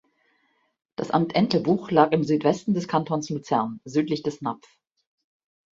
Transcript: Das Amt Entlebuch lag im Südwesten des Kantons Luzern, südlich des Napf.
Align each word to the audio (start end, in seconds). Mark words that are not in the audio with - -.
Das 0.95 1.11
Amt 1.11 1.35
Entlebuch 1.35 1.91
lag 1.91 2.11
im 2.11 2.23
Südwesten 2.23 2.73
des 2.73 2.87
Kantons 2.87 3.29
Luzern, 3.29 3.81
südlich 3.85 4.23
des 4.23 4.41
Napf. 4.41 4.65